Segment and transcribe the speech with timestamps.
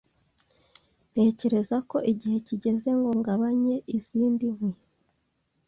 [1.11, 4.73] Ntekereza ko igihe kigeze ngo ngabanye izindi nkwi.